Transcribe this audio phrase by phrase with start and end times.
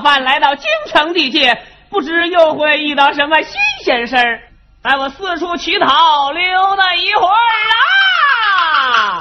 [0.00, 4.40] 饭来到京城地界，不知又会遇到什么新鲜事儿，
[4.82, 7.34] 带我四处乞讨溜达一会儿
[8.82, 9.20] 啊！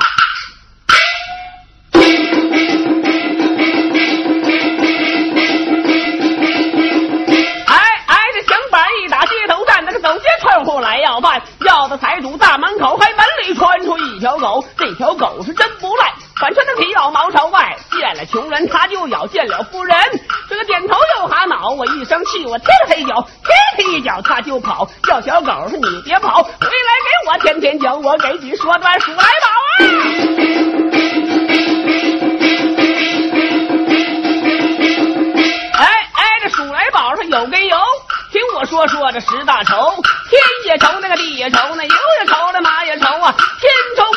[7.68, 7.76] 哎
[8.08, 19.98] 哎，这响板一打，街头站，那个走街串户来要饭，要到财主大门口，还门里窜出一条狗，这条狗是真不赖，反穿的皮袄毛朝外，见了穷人他就咬，见了富人
[20.48, 23.28] 这个点头又哈脑，我一生气，我踢了他一脚。
[23.80, 29.50] 一脚他就跑，叫小狗说你别跑，回来给我天天讲，我给你说段数来宝
[35.78, 35.84] 啊！
[35.84, 37.78] 哎哎，这数来宝上有根油，
[38.32, 39.94] 听我说说这十大愁，
[40.30, 43.34] 天也愁，那个地也愁，那牛也愁，那马也愁啊！
[43.60, 44.09] 天愁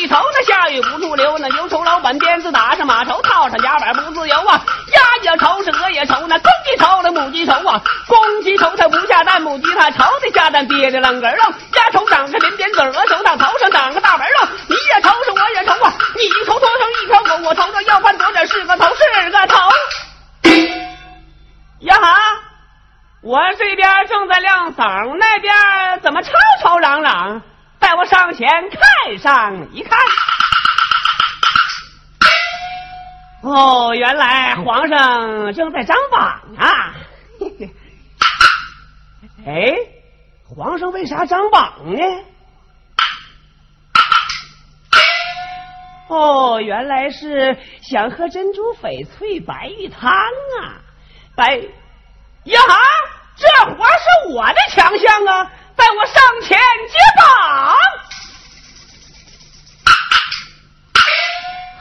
[0.00, 4.58] 地愁，那下雨不住流，那油愁老板鞭子打上马愁，套上夹板不自由啊！
[4.94, 7.82] 鸭也愁，是鹅也愁，那公鸡愁，那母鸡愁啊！
[8.08, 11.36] 公鸡愁它不下蛋，母鸡它愁的下蛋憋着楞根儿
[11.74, 14.48] 鸭愁长个扁扁嘴，鹅愁它头上长个大纹肉。
[14.68, 15.92] 你也愁是我也愁啊！
[16.16, 19.70] 你愁头上一条狗，我头上要饭多点是个头是个头。
[21.80, 22.16] 呀哈！
[23.22, 26.30] 我这边正在亮嗓，那边怎么吵
[26.62, 27.42] 吵嚷嚷？
[27.80, 29.98] 带我上前看上一看。
[33.42, 36.94] 哦，原来皇上正在张榜啊！
[39.46, 39.72] 哎，
[40.54, 41.98] 皇上为啥张榜呢？
[46.08, 50.76] 哦，原来是想喝珍珠翡翠白玉汤啊！
[51.34, 52.76] 白呀哈，
[53.36, 55.50] 这活是我的强项啊！
[55.80, 56.58] 带我上前
[56.88, 57.24] 接榜。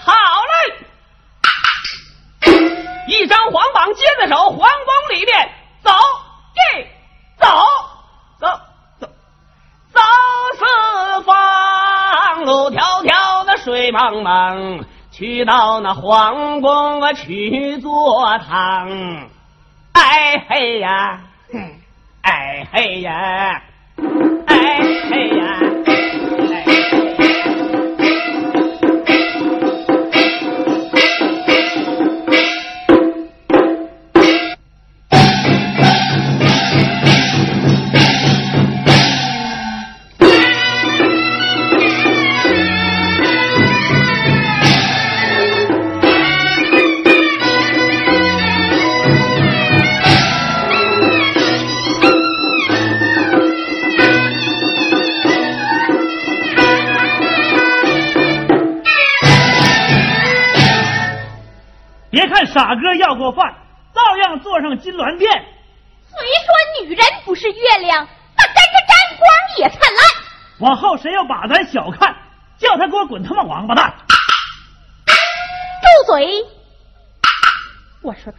[0.05, 0.13] 好
[0.45, 0.53] 嘞。
[3.09, 4.69] 一张黄榜接在手，皇宫
[5.17, 5.51] 里面
[5.83, 5.91] 走，
[6.55, 6.59] 一
[7.38, 7.45] 走
[8.39, 8.47] 走
[9.01, 9.07] 走
[9.91, 9.99] 走
[10.57, 19.27] 四方，路迢迢的水茫茫，去到那皇宫啊去坐堂，
[19.91, 21.19] 哎嘿呀，
[22.21, 23.63] 哎嘿呀，
[25.11, 25.69] 哎嘿呀。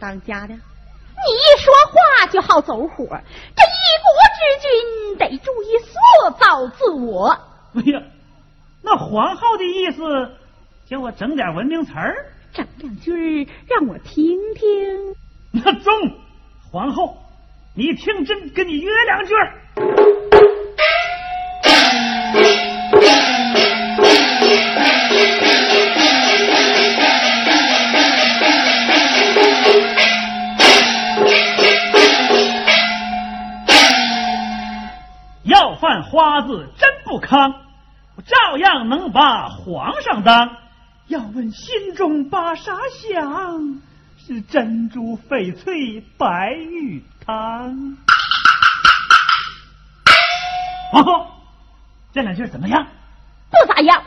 [0.01, 7.29] 当家的，你一说话就好走火，这一国之君得注意塑造自我。
[7.75, 8.01] 哎呀，
[8.81, 10.01] 那皇后的意思，
[10.87, 15.15] 叫我整点文明词儿，整两句让我听听。
[15.51, 15.93] 那中，
[16.71, 17.15] 皇后，
[17.75, 19.35] 你听朕跟你约两句。
[36.41, 37.53] 子真不康，
[38.15, 40.57] 我照样能把皇上当。
[41.07, 43.81] 要问心中把啥想？
[44.17, 47.97] 是珍珠翡翠白玉汤。
[50.91, 51.27] 皇后，
[52.13, 52.87] 这两句怎么样？
[53.49, 54.03] 不咋样。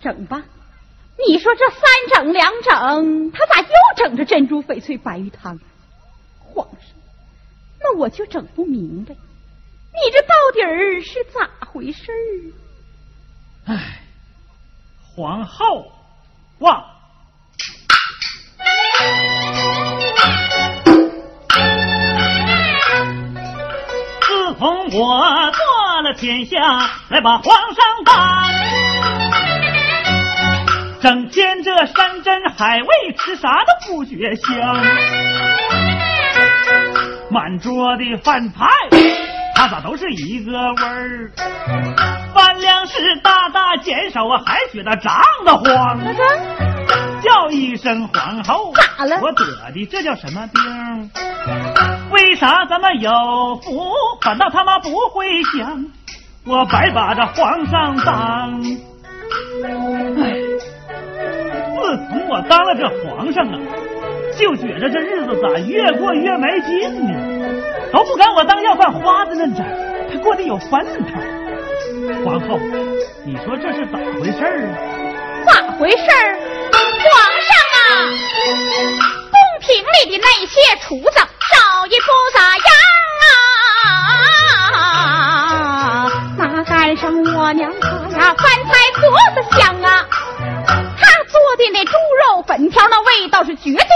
[0.00, 0.42] 整吧。
[1.28, 1.80] 你说这三
[2.14, 5.60] 整两整，他咋又整着珍珠翡翠白玉汤？
[6.40, 6.80] 皇上，
[7.80, 9.14] 那我就整不明白，
[9.94, 10.60] 你这到底
[11.00, 13.72] 是咋回事儿？
[13.72, 14.00] 唉，
[15.14, 15.92] 皇后，
[16.58, 16.84] 哇！
[24.20, 26.58] 自从我做了天下，
[27.08, 28.50] 来把皇上当，
[31.00, 34.84] 整天这山珍海味吃啥都不觉香，
[37.30, 38.66] 满桌的饭菜，
[39.64, 41.30] 它咋都是一个味儿？
[42.34, 45.14] 饭量是大大减少，我还觉得胀
[45.46, 45.98] 得慌。
[47.22, 49.18] 叫一声皇后，咋了？
[49.22, 51.10] 我得的这叫什么病？
[52.10, 53.10] 为啥咱们有
[53.62, 53.90] 福，
[54.20, 55.26] 反倒他妈不会
[55.56, 55.86] 享？
[56.44, 58.60] 我白把这皇上当。
[59.64, 59.72] 唉，
[61.80, 63.58] 自从我当了这皇上啊，
[64.38, 67.33] 就觉着这日子咋越过越没劲呢？
[67.94, 69.64] 都不敢我当要饭花子那阵，
[70.10, 71.14] 他过得有奔头。
[72.24, 72.58] 皇后，
[73.24, 74.74] 你说这是咋回事儿啊？
[75.46, 76.36] 咋回事儿？
[76.72, 77.78] 皇上啊，
[79.30, 82.66] 宫廷里的那些厨子手艺不咋样
[84.72, 87.86] 啊，哪赶上我娘她
[88.18, 88.34] 呀？
[88.34, 89.02] 饭菜做
[89.36, 90.04] 的香啊，
[90.98, 91.92] 她做的那猪
[92.26, 93.93] 肉粉条那味道是绝对。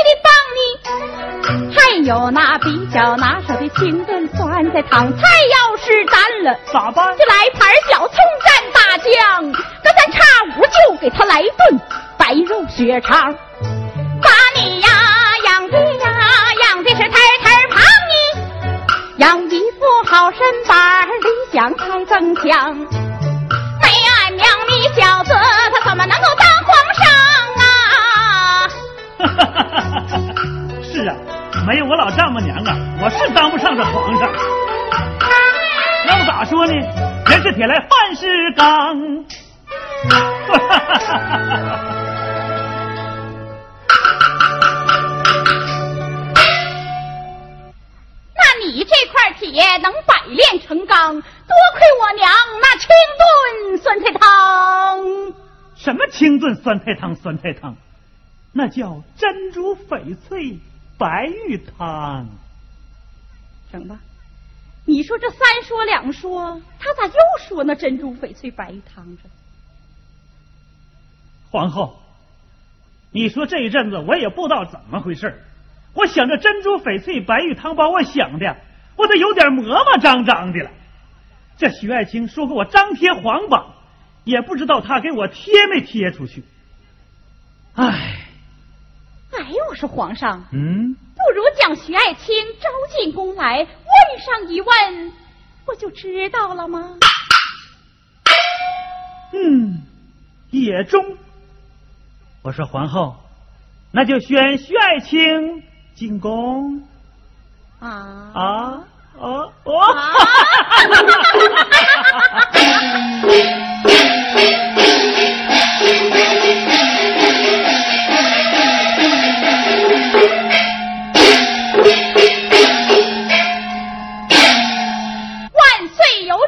[2.08, 5.22] 有那比较拿手的清炖酸菜汤，菜
[5.52, 7.14] 要是淡了咋办？
[7.18, 10.18] 就来盘小葱蘸大酱，隔三差
[10.56, 11.78] 五就给他来顿。
[12.16, 13.34] 白肉血肠，
[14.22, 14.88] 把你呀
[15.44, 16.10] 养的呀
[16.62, 17.78] 养的是太太胖
[18.08, 22.74] 你，养一副好身板，理想才增强。
[22.74, 25.30] 没俺娘你小子，
[25.74, 27.04] 他怎么能够当皇上
[27.60, 28.68] 啊？
[30.90, 31.14] 是啊，
[31.66, 34.32] 没有我老丈母娘啊，我是当不上这皇上。
[36.06, 36.72] 要咋说呢？
[37.26, 39.24] 人是铁来，饭是钢。
[48.34, 51.22] 那你这块铁能百炼成钢，多
[51.74, 52.32] 亏我娘
[52.62, 52.88] 那清
[53.18, 55.04] 炖酸菜汤。
[55.76, 57.14] 什么清炖酸菜汤？
[57.14, 57.76] 酸菜汤，
[58.52, 60.58] 那叫珍珠翡翠
[60.98, 62.26] 白玉汤。
[63.72, 64.00] 整吧，
[64.84, 67.14] 你说这三说两说，他咋又
[67.46, 69.22] 说那珍珠翡翠白玉汤着？
[71.50, 72.02] 皇后，
[73.10, 75.44] 你说这一阵子我也不知道怎么回事
[75.94, 78.56] 我想着珍珠翡翠白玉汤，把我想的
[78.96, 80.70] 我都有点磨磨张张的了。
[81.56, 83.74] 这徐爱卿说给我张贴皇榜，
[84.24, 86.44] 也不知道他给我贴没贴出去。
[87.74, 88.17] 唉，哎，
[89.68, 93.66] 我说皇上，嗯，不如将徐爱卿招进宫来，问
[94.20, 95.12] 上一问，
[95.64, 96.96] 不就知道了吗？
[99.32, 99.82] 嗯，
[100.50, 101.16] 也中。
[102.42, 103.16] 我说皇后，
[103.92, 105.62] 那就选徐爱卿
[105.94, 106.82] 进宫。
[107.78, 107.88] 啊
[108.34, 108.84] 啊
[109.18, 109.72] 哦哦！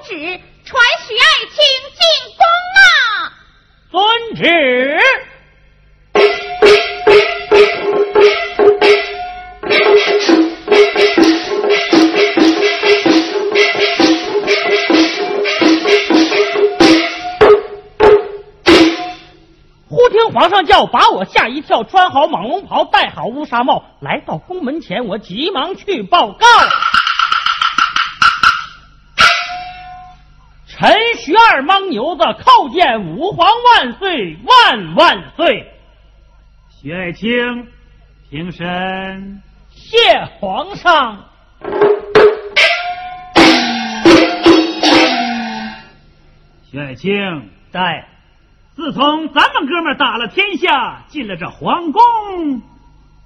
[0.03, 0.15] 旨
[0.65, 1.57] 传许爱卿
[1.93, 2.01] 进
[2.37, 2.45] 宫
[2.77, 3.33] 啊，
[3.91, 4.43] 遵旨。
[19.89, 26.47] 忽听皇上叫，把我吓一跳，穿好蟒龙袍，戴好乌纱帽，来到宫门前，我急忙去报告。
[31.23, 33.47] 徐二莽牛子叩见吾皇
[33.77, 35.71] 万岁万万岁！
[36.71, 37.67] 徐爱卿，
[38.31, 39.43] 平身。
[39.69, 39.99] 谢
[40.39, 41.25] 皇上。
[46.71, 47.13] 徐爱卿
[47.71, 48.07] 在。
[48.75, 52.03] 自从咱们哥们打了天下，进了这皇宫，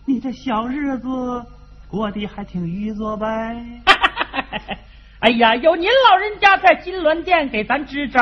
[0.04, 1.44] 你这小日子
[1.88, 3.64] 过得还挺愉作呗？
[5.24, 8.20] 哎呀，有您老人家在金銮殿给咱支招，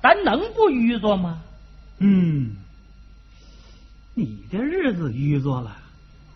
[0.00, 1.40] 咱能不愚作吗？
[1.98, 2.54] 嗯，
[4.14, 5.76] 你的日子愚作了，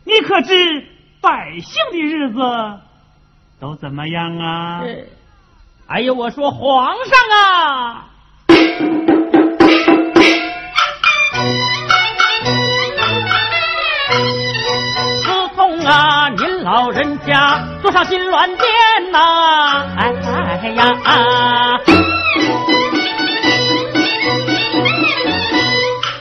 [0.05, 0.85] 你可知
[1.21, 2.41] 百姓的日子
[3.61, 4.83] 都怎么样啊？
[5.87, 7.15] 哎呀，我说皇上
[7.45, 8.11] 啊！
[16.73, 19.19] 老人家坐上金銮殿呐，
[19.99, 20.13] 哎
[20.63, 20.85] 哎呀，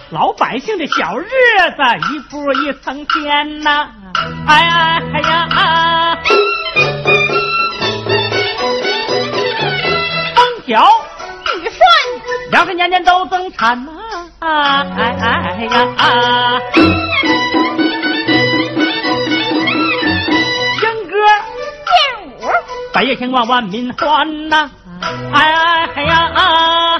[0.09, 3.89] 老百姓的小日子一步一层天呐，
[4.47, 4.67] 哎
[5.13, 6.17] 哎呀，
[10.35, 10.83] 风调
[11.61, 11.77] 雨顺，
[12.49, 13.91] 粮食年年都增产呐，
[14.39, 14.47] 哎
[15.29, 15.87] 哎呀。
[15.99, 17.08] 啊。
[22.99, 24.69] 百业兴旺，万民欢呐！
[25.31, 25.53] 哎
[25.95, 26.17] 哎呀！
[26.35, 26.99] 啊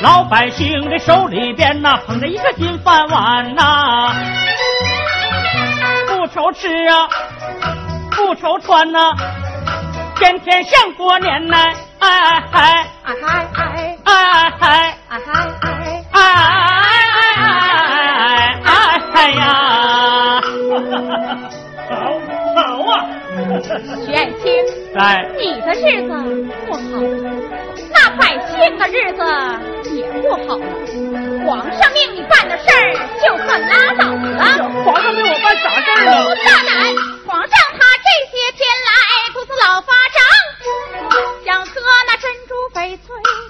[0.00, 4.14] 老百姓的手里边呐，捧着一个金饭碗呐，
[6.06, 7.08] 不愁吃啊，
[8.12, 9.00] 不愁穿呐，
[10.20, 11.56] 天天像过年呐！
[11.98, 13.14] 哎哎哎哎
[13.54, 16.57] 哎哎哎哎哎哎哎
[23.60, 24.44] 徐爱卿，
[24.96, 26.10] 哎，你的日子
[26.66, 26.84] 不好了，
[27.92, 29.20] 那百姓的日子
[29.94, 30.64] 也不好了。
[31.44, 34.84] 皇上命你办的事儿，就算拉倒了。
[34.84, 36.10] 皇上命我办啥事儿了？
[36.24, 36.70] 不大胆！
[37.26, 38.88] 皇上他这些天来
[39.34, 40.18] 肚子老发胀，
[41.44, 41.72] 想喝
[42.06, 43.06] 那珍珠翡翠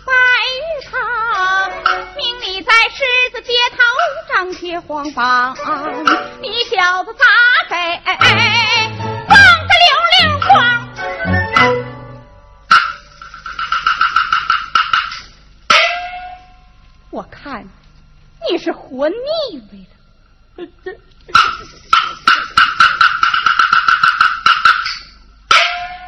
[0.07, 0.13] 白
[0.55, 1.71] 玉汤，
[2.17, 3.77] 命你在狮子街头
[4.33, 5.55] 张贴黄榜，
[6.41, 7.25] 你小子咋
[7.69, 7.77] 给？
[17.11, 17.67] 我看
[18.51, 19.15] 你是活腻
[19.73, 20.69] 味了。
[20.85, 20.93] 这，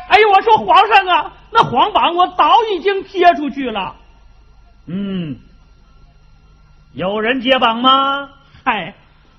[0.08, 3.96] 哎呦，我说皇上啊，那黄榜我早已经贴出去了。
[4.86, 5.38] 嗯，
[6.92, 8.30] 有人接榜吗？
[8.64, 8.94] 嗨，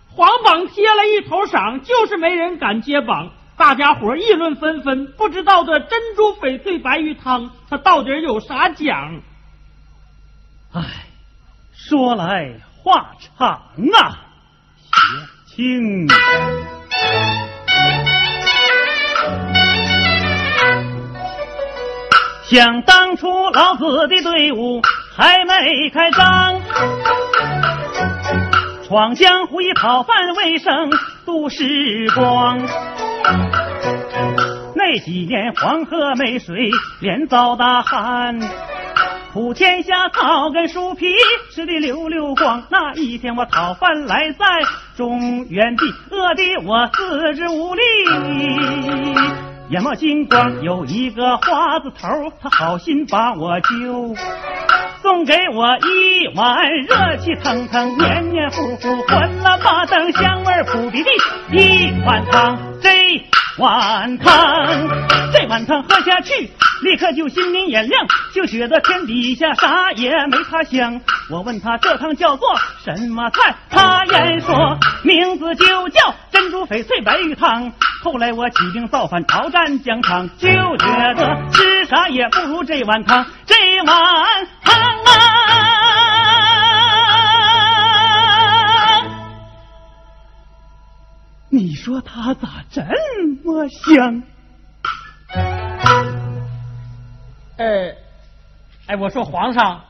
[0.10, 3.32] 黄榜贴了一头赏，就是没人敢接榜。
[3.58, 9.22] 大家伙议论纷纷，不知道这珍珠翡翠白玉汤，它到底有啥讲？
[10.74, 11.01] 唉，
[11.90, 14.22] 说来话长啊，
[14.84, 14.92] 雪
[15.48, 16.08] 清。
[22.44, 24.82] 想当初老子的队伍
[25.16, 26.62] 还没开张，
[28.88, 30.92] 闯江湖以讨饭为生
[31.26, 32.60] 度时光。
[34.76, 36.70] 那几年黄河没水，
[37.00, 38.40] 连遭大旱，
[39.34, 41.16] 普天下草根树皮
[41.52, 42.64] 吃的溜溜光。
[42.70, 44.46] 那一天我讨饭来在
[44.98, 47.82] 中原地，饿的我四肢无力。
[49.70, 52.10] 眼冒金光，有一个花子头，
[52.42, 54.14] 他好心把我救，
[55.02, 61.10] 送给我一碗热气腾腾、黏黏糊糊、混了马灯香味扑鼻的
[61.54, 62.60] 一碗汤。
[62.82, 62.90] 这
[63.60, 64.90] 碗汤，
[65.32, 71.00] 这碗汤喝下去，立刻就心明眼亮，就觉得天底下啥也没它香。
[71.30, 72.50] 我问他这汤叫做
[72.84, 77.72] 什么菜，他言说名字就叫珍珠翡翠白玉汤。
[78.04, 84.74] 后来我起兵造反，讨战疆场，就觉得吃啥也不如这碗汤，这碗汤
[85.06, 85.22] 啊！
[91.50, 92.82] 你说它咋这
[93.44, 94.24] 么香？
[97.62, 97.96] 呃，
[98.88, 99.86] 哎，我说皇上，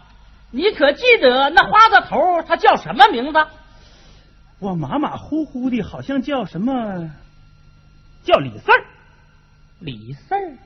[0.51, 3.47] 你可记得那花子头他叫什么名字？
[4.59, 7.09] 我马马虎虎的，好像叫什么？
[8.25, 8.85] 叫李四儿，
[9.79, 10.57] 李四儿。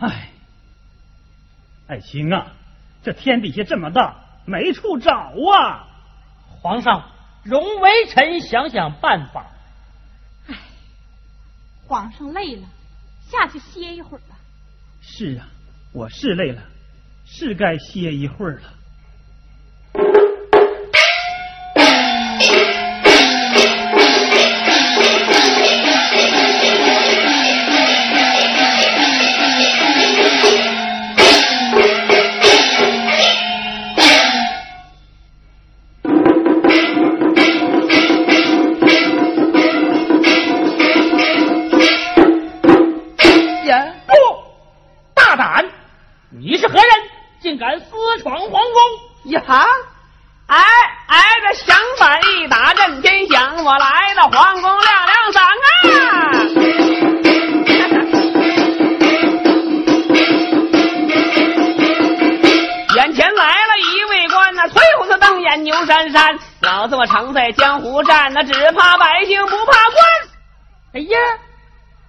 [0.00, 0.28] 哎，
[1.86, 2.52] 爱卿啊，
[3.02, 5.88] 这天底下这么大，没处找啊！
[6.60, 7.10] 皇上，
[7.42, 9.46] 容微臣想想办法。
[10.48, 10.54] 哎，
[11.86, 12.68] 皇上累了，
[13.30, 14.36] 下去歇一会儿吧。
[15.10, 15.48] 是啊，
[15.92, 16.62] 我是累了，
[17.24, 18.77] 是该歇一会儿了。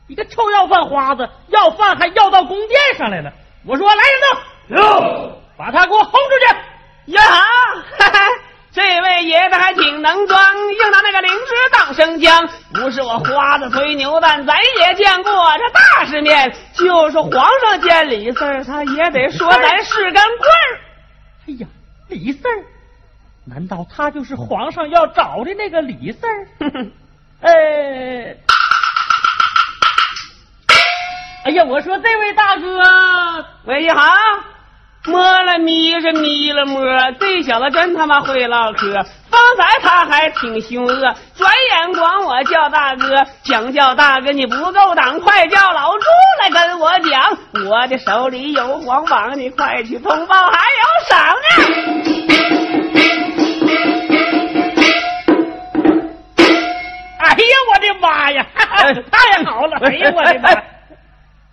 [0.10, 3.32] 一个臭要饭花子，要饭还要到宫殿上来了。
[3.66, 6.30] 我说来人呐，哟，把他给我轰出
[7.06, 7.14] 去！
[7.14, 8.10] 呀哈，
[8.72, 12.50] 这位爷子还挺能装，硬拿那个灵芝当生姜。
[12.74, 16.52] 不是我花子吹牛蛋，咱也见过这大世面。
[16.74, 20.80] 就是皇上见李四他也得说咱是根棍儿。
[21.48, 21.68] 哎呀，
[22.08, 22.64] 李四儿。
[23.46, 26.48] 难道他就是皇上要找的那个李四儿？
[27.42, 28.36] 呃，
[31.50, 34.04] 哎呀，我说这位大哥，喂一好，
[35.08, 36.80] 摸了咪是咪了摸，
[37.20, 38.94] 这小子真他妈会唠嗑。
[39.32, 40.94] 刚才他还挺凶恶，
[41.36, 46.06] 转眼管我叫大哥，想叫大哥你不够胆，快叫老朱
[46.44, 47.36] 来跟我讲，
[47.68, 51.48] 我的手里有黄榜，你快去通报，还有赏呢。
[57.18, 58.46] 哎呀，我的妈呀！
[59.12, 59.80] 太好了！
[59.82, 60.52] 哎呀，我的妈！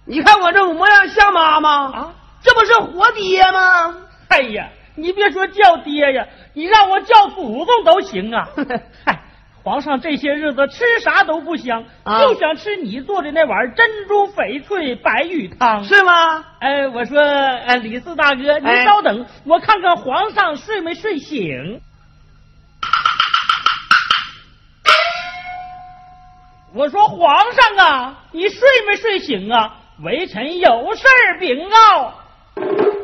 [0.07, 1.93] 你看我这模样像妈吗？
[1.93, 3.97] 啊，这不是活爹吗？
[4.29, 8.49] 哎呀，你别说叫爹呀，你让我叫祖宗都行啊！
[9.05, 9.21] 嗨，
[9.65, 11.85] 皇上这些日子吃啥都不香，
[12.21, 16.45] 就想吃你做的那碗珍珠翡翠白玉汤，是吗？
[16.61, 21.81] 哎，我说，哎，李四大哥，您稍等，我看看皇上睡没睡醒。
[26.75, 29.79] 我说皇上啊，你睡没睡醒啊？
[30.03, 31.05] 微臣有事
[31.41, 32.96] 禀告。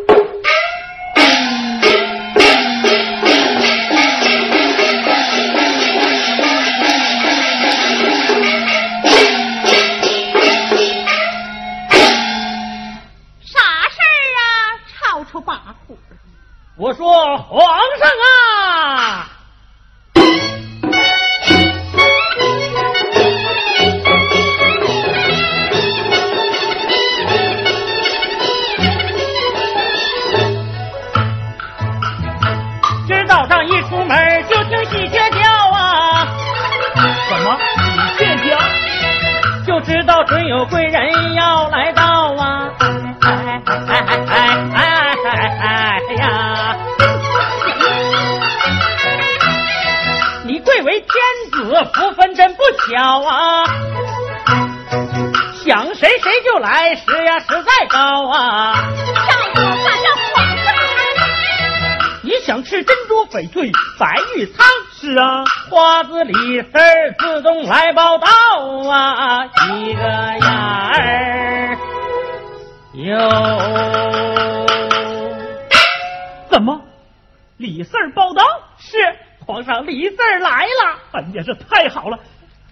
[40.25, 42.03] 准有贵人要来到
[42.35, 42.69] 啊！
[43.21, 44.33] 哎哎哎
[44.75, 44.79] 哎
[45.25, 45.31] 哎
[45.61, 46.77] 哎哎呀！
[50.45, 51.11] 你贵为天
[51.53, 53.65] 子，福分真不小啊！
[55.65, 58.75] 想谁谁就来，实呀实在高啊！
[58.75, 60.75] 让我看这皇上！
[62.23, 64.67] 你想吃珍珠翡翠白玉汤？
[65.03, 66.71] 是啊，花子李四
[67.19, 68.29] 自动来报道
[68.89, 71.77] 啊，一个呀儿
[72.95, 73.19] 哟，
[76.49, 76.81] 怎么？
[77.57, 78.45] 李四报道？
[78.79, 78.97] 是
[79.45, 80.97] 皇上，李四来了。
[81.15, 82.17] 哎呀，这太好了！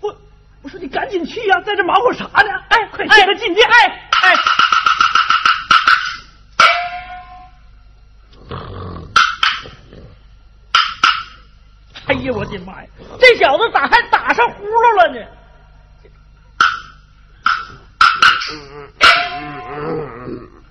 [0.00, 0.14] 我
[0.62, 2.52] 我说你赶紧去呀，在这忙活啥呢？
[2.68, 3.68] 哎，快接他进殿！
[3.68, 3.74] 哎
[4.22, 4.30] 哎。
[4.30, 4.34] 哎
[12.12, 12.88] 呀，我的妈呀！
[13.18, 15.27] 这小子咋还打上呼噜了呢？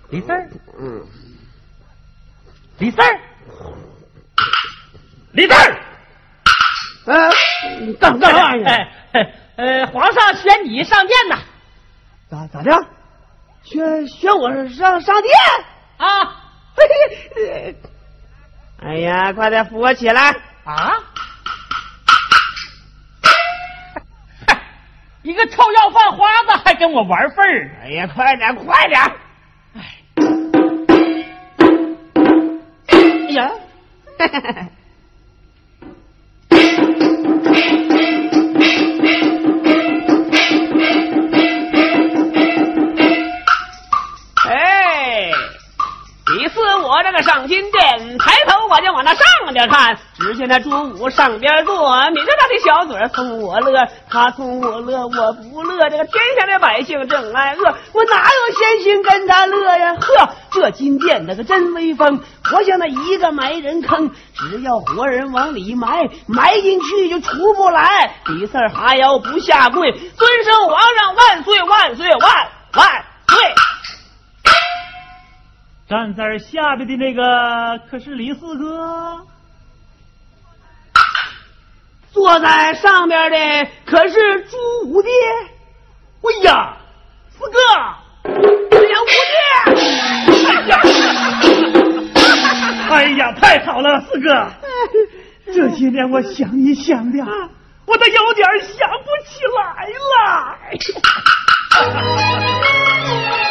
[0.09, 0.49] 李四儿，
[2.79, 3.19] 李四儿，
[5.33, 5.81] 李四儿，
[7.05, 7.31] 呃，
[7.99, 8.87] 干干啥呀？
[9.13, 11.37] 哎，呃，皇上选你上殿呐？
[12.29, 12.71] 咋咋的？
[13.63, 15.33] 选选我上上殿
[15.97, 16.35] 啊？
[18.81, 20.31] 哎呀，快点扶我起来
[20.63, 20.93] 啊！
[25.21, 27.71] 一个臭要饭花子还跟我玩份儿！
[27.83, 29.01] 哎呀，快点，快点！
[29.75, 29.83] 哎，
[33.31, 33.51] 呀。
[46.99, 55.89] 我这个上金殿，抬头我就往那上边看，只见那朱武上边坐，抿着他的小嘴儿冲我乐，他冲我乐，我不乐。
[55.89, 59.95] 这个天下的百姓正挨饿，我哪有闲心跟他乐呀？
[59.95, 68.13] 呵，这金殿那个真威风，活像那一个埋人坑，只要活人往里埋，埋进去就出不来。
[68.25, 73.05] 李四哈腰不下跪，尊声皇上万岁万岁万万！
[75.89, 79.25] 站在下边的那个可是李四哥，
[82.11, 83.37] 坐在上边的
[83.85, 84.55] 可是朱
[84.87, 85.09] 五弟。
[86.21, 86.77] 哎呀，
[87.31, 87.57] 四哥，
[88.23, 88.29] 哎
[88.85, 89.07] 呀，五
[90.53, 90.69] 爹！
[92.93, 94.47] 哎呀，太好了，四哥，
[95.51, 97.17] 这些年我想你想的，
[97.87, 100.55] 我都有点想不起来了。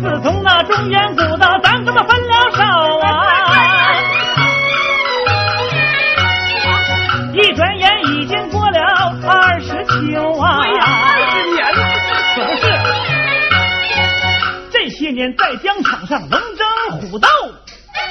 [0.00, 2.62] 自从那中原古道，咱哥们分了手
[3.00, 3.08] 啊！
[7.34, 8.80] 一转眼已经过了
[9.26, 10.60] 二十秋啊！
[10.62, 10.84] 哎呀，
[11.14, 11.80] 二十年了，
[12.34, 12.62] 可不是。
[14.70, 16.64] 这些年在疆场上龙争
[17.10, 17.28] 虎斗，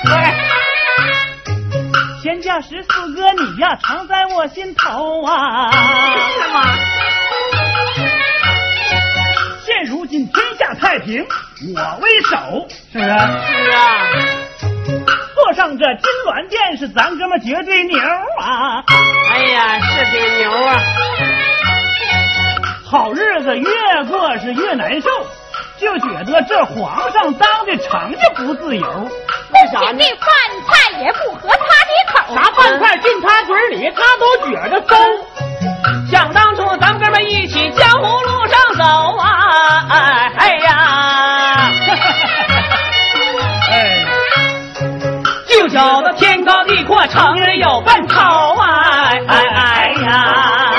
[0.03, 0.11] 对，
[2.21, 5.71] 闲暇时四哥你呀常在我心头啊！
[5.71, 6.65] 是吗？
[9.65, 11.25] 现如今天下太平，
[11.59, 13.09] 我为首，是不是？
[13.09, 13.11] 是
[13.71, 14.05] 啊，
[15.33, 18.83] 坐上这金銮殿是咱哥们绝对牛啊！
[19.31, 20.79] 哎呀，是挺牛啊！
[22.85, 25.09] 好日子越过是越难受，
[25.79, 29.09] 就觉得这皇上当的成就不自由。
[29.49, 29.97] 为啥呢？
[29.97, 30.29] 这饭
[30.67, 32.35] 菜也不合他的口。
[32.35, 34.95] 啥饭菜进他嘴里，他都觉得馊。
[36.11, 38.83] 想当初咱们哥们一起江湖路上走
[39.17, 40.66] 啊，哎哎呀，
[47.17, 48.15] 地阔，成人有奔头
[48.55, 50.73] 啊，哎哎哎呀，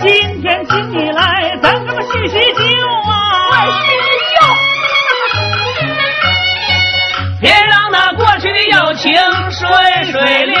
[0.00, 2.62] 今天请你来，咱哥们叙叙旧
[3.10, 3.66] 啊！
[3.84, 4.34] 叙叙旧。
[7.40, 9.12] 别让那过去的友情
[9.50, 9.68] 水
[10.10, 10.56] 水流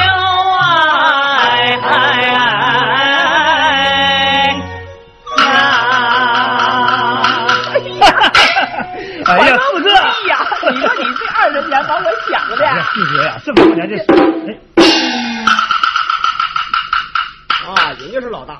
[13.54, 14.04] 这么多年这是，
[14.46, 14.58] 哎，
[17.66, 18.58] 啊，人家是老大。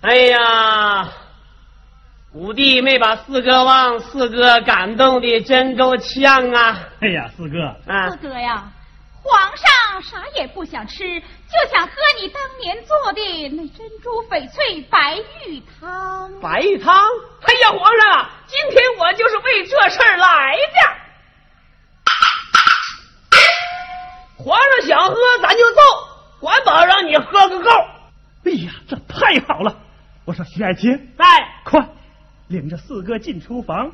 [0.00, 1.08] 哎呀，
[2.32, 6.78] 五弟没把四哥忘，四哥感动的真够呛啊！
[7.02, 8.72] 哎呀，四哥，啊四，哥呀，
[9.22, 16.40] 皇上啥也不想吃，就想喝你当年做的那珍珠翡翠白玉汤。
[16.40, 16.94] 白玉汤。
[17.42, 21.05] 哎呀，皇上啊，今天我就是为这事儿来的。
[24.46, 25.80] 皇上想喝，咱就奏，
[26.38, 27.70] 管保让你喝个够。
[28.44, 29.76] 哎呀，这太好了！
[30.24, 31.24] 我说徐爱卿，在，
[31.64, 31.84] 快
[32.46, 33.90] 领着四哥进厨房，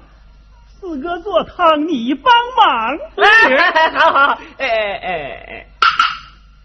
[0.78, 2.98] 四哥做汤，你帮忙。
[3.16, 4.98] 哎，好好，哎哎。
[4.98, 5.66] 哎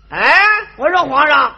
[0.09, 0.43] 哎，哎，
[0.75, 1.55] 我说皇上，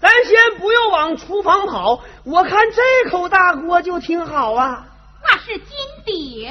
[0.00, 4.84] 咱先不用往厨房跑，我看这口大锅就挺好啊。
[5.22, 6.50] 那是金鼎，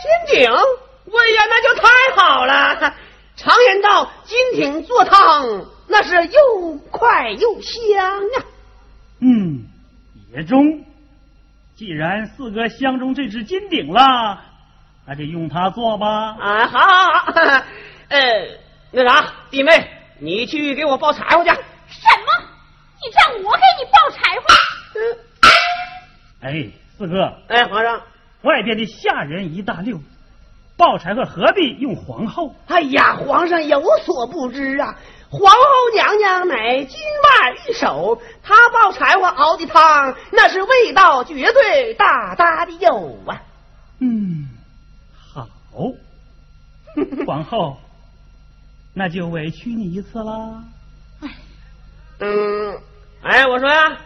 [0.00, 0.50] 金鼎，
[1.06, 2.94] 哎呀，那就太好了。
[3.36, 8.44] 常言道，金鼎做汤，那是又快又香啊。
[9.20, 9.64] 嗯，
[10.32, 10.84] 也中。
[11.74, 14.40] 既然四哥相中这只金鼎了，
[15.06, 16.36] 那就用它做吧。
[16.38, 17.32] 啊，好好好，
[18.08, 18.20] 呃，
[18.92, 21.50] 那啥，弟妹，你去给我抱柴火去。
[21.50, 22.46] 什么？
[23.00, 24.44] 你让我给你抱柴火？
[24.94, 25.18] 嗯，
[26.42, 28.00] 哎，四哥，哎，皇上，
[28.42, 29.98] 外边的下人一大溜，
[30.76, 32.54] 抱柴火何必用皇后？
[32.66, 34.96] 哎呀，皇上有所不知啊，
[35.30, 35.58] 皇后
[35.94, 43.40] 娘娘乃金腕玉手，她抱柴火熬的汤，那是味道绝对大大的有啊。
[44.00, 44.48] 嗯，
[45.14, 45.46] 好，
[47.26, 47.78] 皇后，
[48.94, 50.64] 那就委屈你一次啦。
[52.18, 52.80] 嗯，
[53.22, 53.98] 哎，我说呀，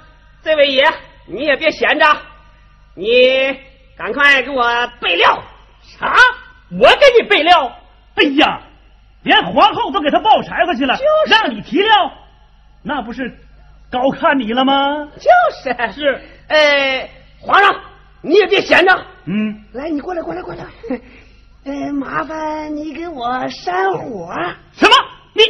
[0.42, 0.92] 这位爷，
[1.26, 2.06] 你也别闲着，
[2.94, 3.12] 你
[3.96, 4.62] 赶快给我
[5.00, 5.42] 备料。
[6.70, 6.76] 啥？
[6.78, 7.72] 我给你备料？
[8.16, 8.62] 哎呀，
[9.22, 12.12] 连皇后都给他抱柴火去了，就是让你提料，
[12.82, 13.38] 那不是
[13.90, 15.06] 高看你了吗？
[15.16, 15.30] 就
[15.62, 17.78] 是是，呃，皇上
[18.22, 20.64] 你也别闲着，嗯，来，你过来，过来，过来。
[21.64, 24.32] 呃，麻烦你给我扇火。
[24.72, 24.94] 什么？
[25.34, 25.42] 你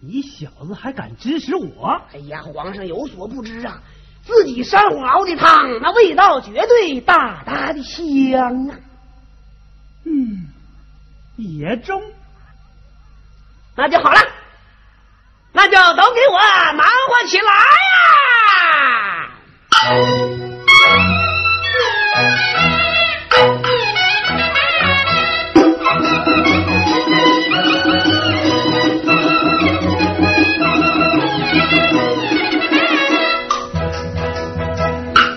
[0.00, 2.00] 你小子还敢指使我？
[2.12, 3.82] 哎呀，皇上有所不知啊，
[4.22, 8.78] 自己扇火熬的汤，那味道绝对大大的香啊。
[10.06, 10.48] 嗯，
[11.36, 12.02] 也中。
[13.76, 14.20] 那就好了，
[15.52, 16.38] 那就都给我
[16.74, 17.52] 忙活起来
[17.90, 19.30] 呀！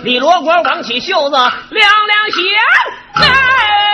[0.04, 2.44] 李罗锅挽起袖子亮亮响，
[3.16, 3.87] 哎哎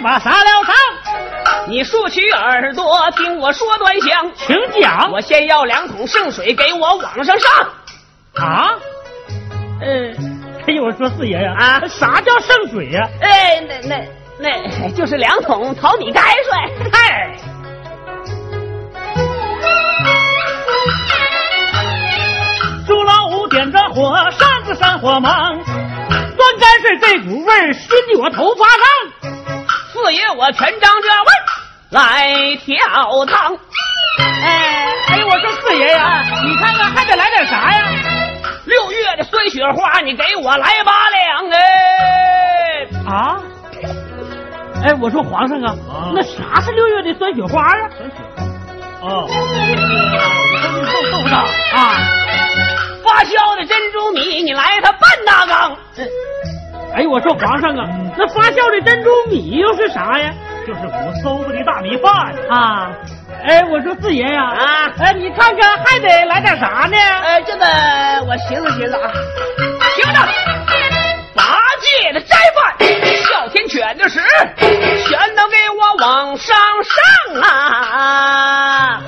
[0.00, 0.74] 把撒了账？
[1.68, 5.10] 你竖起耳朵听我说端详，请讲。
[5.12, 7.50] 我先要两桶圣水给我往上上。
[8.34, 8.70] 啊，
[9.80, 10.12] 呃，
[10.66, 13.08] 哎呦，我说四爷呀，啊啥叫圣水呀？
[13.20, 14.06] 哎，那那
[14.38, 16.52] 那就是两桶淘米开水。
[16.92, 17.36] 哎，
[22.86, 25.58] 朱老五点着火，扇子扇火忙。
[25.62, 28.80] 端泔水这股味儿熏得我头发烫。
[30.02, 31.30] 四爷我全张家味
[31.90, 33.54] 来跳汤。
[34.18, 37.86] 哎哎呦，我说四爷呀，你看看还得来点啥呀？
[38.64, 42.86] 六月的酸雪花，你给我来八两哎！
[43.06, 43.36] 啊？
[44.84, 47.90] 哎，我说皇上啊，啊那啥是六月的酸雪花啊？
[49.02, 51.44] 哦，就是豆豆大。
[51.76, 52.00] 啊，
[53.04, 55.76] 发酵的珍珠米，你来它半大缸。
[56.94, 60.32] 哎，我说皇上啊，那发酵的珍珠米又是啥呀？
[60.66, 62.12] 就是我馊子的大米饭。
[62.50, 62.90] 啊，
[63.44, 66.96] 哎，我说四爷呀，啊哎，你看看还得来点啥呢？
[66.96, 67.64] 哎，这个
[68.26, 69.10] 我寻思寻思啊，
[69.96, 70.20] 听着，
[71.34, 71.44] 八
[71.80, 72.76] 戒的斋饭，
[73.24, 74.20] 哮天犬的屎，
[74.58, 79.00] 全都给我往上上啊！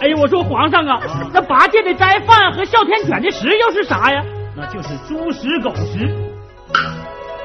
[0.00, 1.00] 哎呀，我说皇上啊，
[1.32, 4.22] 那八戒的斋饭和哮天犬的食又是啥呀？
[4.56, 6.12] 那就是猪食狗食。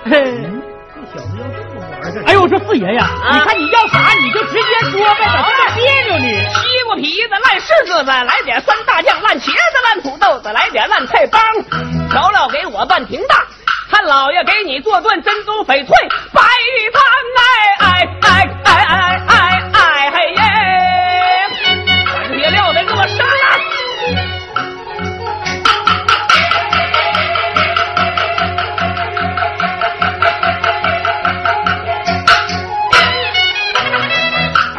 [0.10, 4.60] 嘿，这小子要这么玩的，哎呦，我说四爷呀，啊你看你要啥你就直接
[4.92, 6.26] 说呗，咋这么别扭呢？
[6.54, 9.54] 西瓜皮子、烂柿子，来点酸大酱、烂茄子、
[9.86, 11.42] 烂土豆子，来点烂菜帮，
[12.10, 13.46] 调料给我半瓶大。
[13.90, 15.96] 看老爷给你做顿珍珠翡翠
[16.34, 17.02] 白玉汤，
[17.38, 17.44] 哎
[17.80, 20.42] 哎哎哎哎哎哎嘿耶！
[22.08, 22.92] 把这些料的给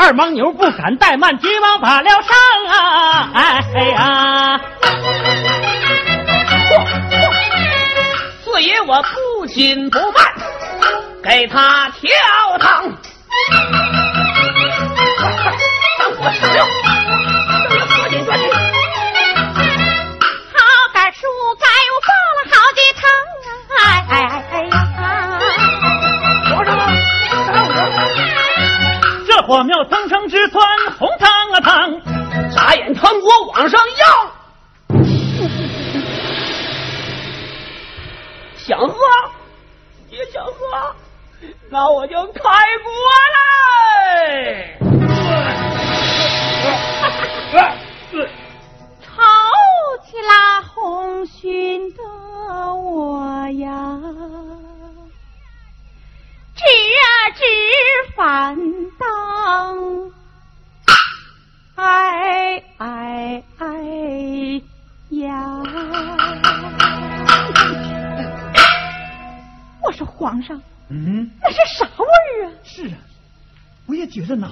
[0.04, 2.28] 二盲牛不敢怠慢，急忙把了上
[2.68, 3.30] 啊！
[3.32, 4.60] 哎哎呀，
[8.44, 10.22] 四爷我不紧不慢，
[11.22, 12.92] 给他跳堂。
[29.54, 30.66] 火庙蹭蹭直窜，
[30.98, 32.50] 红汤啊汤。
[32.50, 34.96] 眨眼汤锅往上要，
[38.56, 38.96] 想喝
[40.10, 40.52] 也想喝，
[41.70, 42.26] 那我就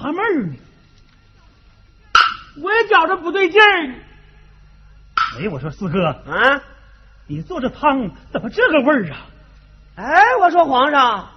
[0.03, 0.53] 纳闷儿呢。
[2.61, 3.95] 我也觉着不对劲儿。
[5.39, 6.61] 哎，我说四哥，啊，
[7.25, 9.25] 你做这汤怎么这个味儿啊？
[9.95, 11.29] 哎，我说皇上，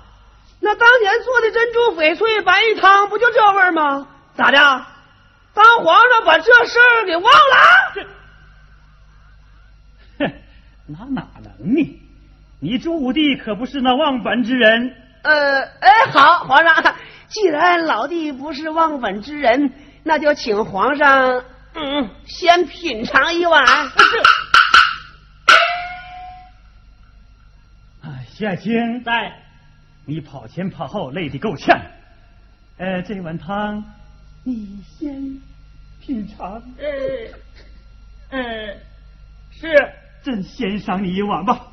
[0.60, 4.08] 那当年做的珍珠翡翠白玉汤不就这味儿吗？
[4.34, 4.58] 咋的？
[5.54, 8.08] 当皇上把这事儿给忘了？
[10.18, 10.32] 哼，
[10.86, 12.02] 那哪能呢？
[12.58, 14.94] 你朱武帝可不是那忘本之人。
[15.22, 16.94] 呃，哎，好，皇上，
[17.28, 19.72] 既然老弟不是忘本之人，
[20.04, 23.66] 那就请皇上，嗯，先品尝一碗。
[23.66, 24.02] 是。
[28.32, 29.32] 徐爱卿在，
[30.04, 31.80] 你跑前跑后累得够呛。
[32.76, 33.82] 呃，这碗汤
[34.44, 35.40] 你先
[36.00, 36.62] 品尝。
[36.76, 36.86] 呃，
[38.28, 38.76] 呃，
[39.50, 41.66] 是，朕先赏你一碗吧。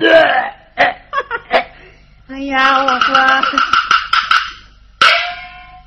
[2.30, 3.14] 哎呀，我说。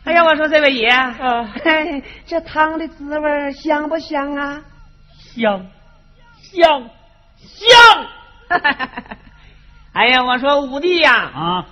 [0.05, 4.61] 哎呀，我说这位爷， 嗯，这汤的滋味香不香啊？
[5.33, 5.65] 香，
[6.41, 6.89] 香，
[7.37, 8.05] 香！
[9.93, 11.65] 哎呀，我说五弟呀，啊，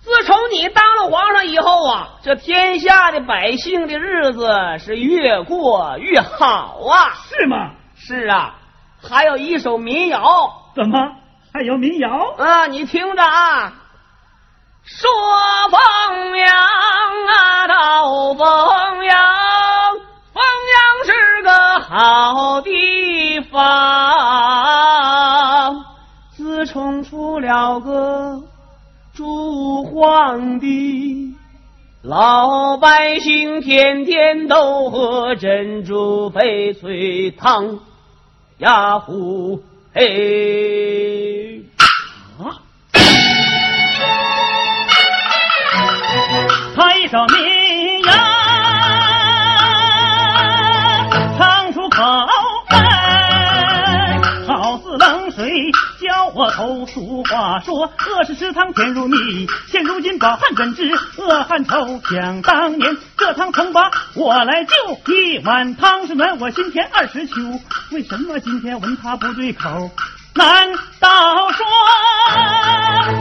[0.00, 7.14] 自从你当了皇上以后啊，这天下的百姓的日子是越过越好啊。
[7.28, 7.72] 是吗？
[7.94, 8.54] 是啊，
[9.02, 10.22] 还有一首民谣。
[10.74, 10.98] 怎么
[11.56, 12.66] 还有民谣啊？
[12.66, 13.72] 你听着啊。
[14.84, 15.08] 说
[15.70, 19.16] 凤阳啊，到凤阳，
[20.34, 20.42] 凤
[20.74, 24.12] 阳是个好地方。
[26.36, 28.42] 自从出了个
[29.14, 31.34] 朱皇帝，
[32.02, 37.78] 老百姓天天都喝珍珠翡翠汤
[38.58, 39.62] 呀呼
[39.96, 41.62] 嘿。
[46.74, 47.65] 唱一首民
[56.34, 56.86] 我头。
[56.86, 62.00] 俗话说，恶是食汤甜如蜜，现如今饱汉怎知恶汉愁？
[62.10, 64.72] 想当年这汤曾把我来救，
[65.12, 67.34] 一碗汤是暖我心田二十秋。
[67.90, 69.90] 为什么今天闻它不对口？
[70.34, 71.66] 难道说，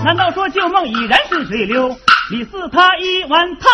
[0.04, 1.98] 难道说旧梦已然是水流？
[2.32, 3.72] 你赐他一碗汤，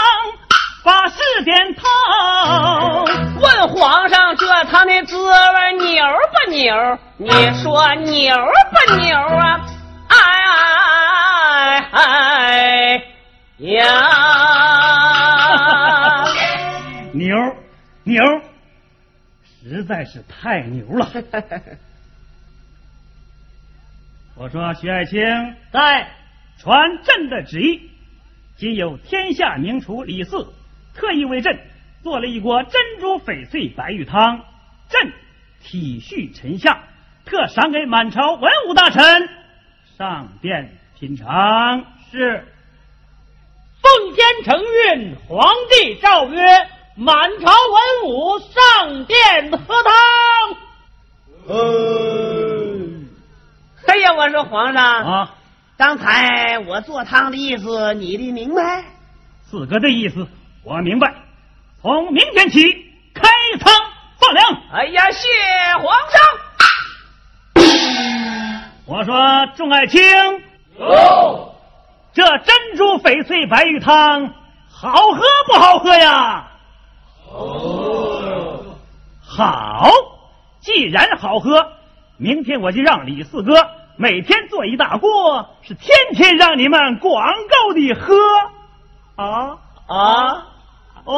[0.84, 1.84] 把事点透。
[3.40, 7.00] 问皇上这汤的滋味牛不牛？
[7.18, 7.30] 你
[7.62, 8.36] 说牛
[8.88, 9.62] 不牛啊？
[10.10, 13.04] 哎哎
[13.60, 13.86] 呀！
[17.14, 17.36] 牛
[18.04, 18.24] 牛，
[19.64, 21.08] 实在是太牛了。
[24.36, 25.22] 我说徐爱卿
[25.72, 26.10] 在
[26.58, 27.92] 传朕的旨意。
[28.58, 30.54] 今有天下名厨李四，
[30.94, 31.60] 特意为朕
[32.04, 34.44] 做了一锅珍珠翡翠白玉汤，
[34.90, 35.14] 朕
[35.64, 36.84] 体恤臣下，
[37.26, 39.30] 特赏给满朝文武大臣
[39.98, 41.86] 上殿品尝。
[42.12, 42.46] 是，
[43.82, 49.94] 奉天承运，皇帝诏曰：满朝文武上殿喝汤。
[53.88, 55.36] 哎呀，我说皇上啊。
[55.78, 58.86] 刚才我做汤的意思，你的明白？
[59.44, 60.28] 四哥的意思
[60.64, 61.14] 我明白。
[61.82, 62.62] 从明天起
[63.14, 63.28] 开
[63.60, 63.74] 仓
[64.20, 64.46] 放粮。
[64.72, 65.28] 哎呀，谢
[65.78, 66.22] 皇上。
[68.86, 70.02] 我说众爱卿，
[70.78, 71.56] 有
[72.14, 74.34] 这珍珠翡翠白玉汤
[74.70, 76.52] 好喝不好喝呀？
[77.28, 77.82] 好。
[79.24, 79.90] 好，
[80.60, 81.72] 既然好喝，
[82.18, 83.54] 明天我就让李四哥。
[83.98, 88.16] 每天做一大锅，是天天让你们广告的喝，
[89.16, 90.48] 啊啊
[91.06, 91.14] 哦，